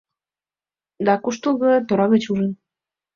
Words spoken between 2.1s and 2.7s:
гыч ужын